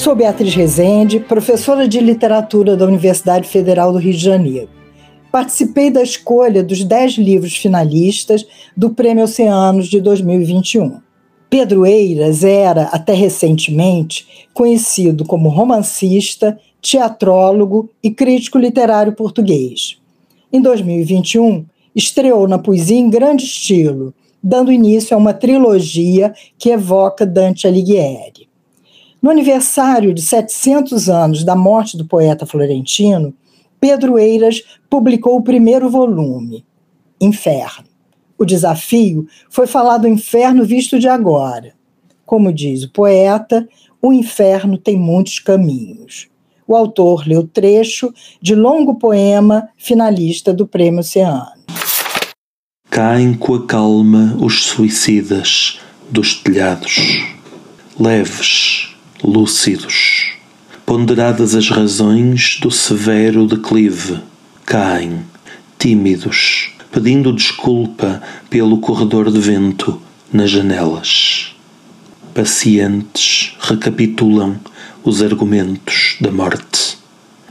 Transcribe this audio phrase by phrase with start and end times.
[0.00, 4.70] Sou Beatriz Rezende, professora de literatura da Universidade Federal do Rio de Janeiro.
[5.30, 11.02] Participei da escolha dos dez livros finalistas do Prêmio Oceanos de 2021.
[11.50, 19.98] Pedro Eiras era, até recentemente, conhecido como romancista, teatrólogo e crítico literário português.
[20.50, 27.26] Em 2021, estreou na poesia em grande estilo, dando início a uma trilogia que evoca
[27.26, 28.49] Dante Alighieri.
[29.22, 33.34] No aniversário de 700 anos da morte do poeta florentino,
[33.78, 36.64] Pedro Eiras publicou o primeiro volume,
[37.20, 37.90] Inferno.
[38.38, 41.74] O desafio foi falar do inferno visto de agora.
[42.24, 43.68] Como diz o poeta,
[44.00, 46.28] o inferno tem muitos caminhos.
[46.66, 51.60] O autor leu trecho de longo poema finalista do Prêmio Oceano.
[52.88, 55.78] Caem com a calma os suicidas
[56.10, 56.96] dos telhados,
[57.98, 58.89] leves,
[59.22, 60.32] lúcidos.
[60.84, 64.18] Ponderadas as razões do severo declive,
[64.66, 65.20] caem,
[65.78, 70.00] tímidos, pedindo desculpa pelo corredor de vento
[70.32, 71.54] nas janelas.
[72.34, 74.58] Pacientes recapitulam
[75.02, 76.98] os argumentos da morte.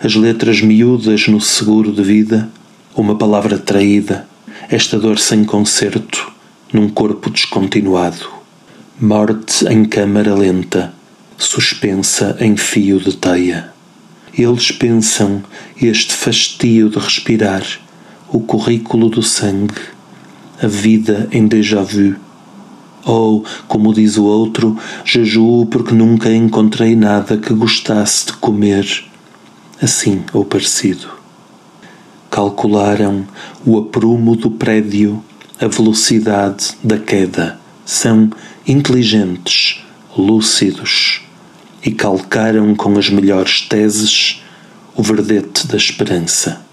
[0.02, 2.50] As letras miúdas no seguro de vida,
[2.96, 4.28] uma palavra traída,
[4.70, 6.32] esta dor sem conserto
[6.72, 8.30] num corpo descontinuado.
[9.00, 10.94] Morte em câmara lenta,
[11.40, 13.72] suspensa em fio de teia.
[14.38, 15.42] Eles pensam
[15.82, 17.64] este fastio de respirar
[18.28, 19.74] o currículo do sangue,
[20.62, 22.16] a vida em déjà vu.
[23.06, 29.06] Ou, como diz o outro, jejuo porque nunca encontrei nada que gostasse de comer,
[29.82, 31.08] assim ou parecido.
[32.30, 33.26] Calcularam
[33.66, 35.24] o aprumo do prédio,
[35.60, 37.58] a velocidade da queda.
[37.86, 38.30] São
[38.68, 39.82] inteligentes,
[40.16, 41.29] lúcidos
[41.84, 44.44] e calcaram com as melhores teses
[44.96, 46.69] o verdete da esperança.